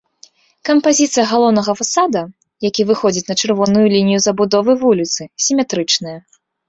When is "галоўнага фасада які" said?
1.31-2.81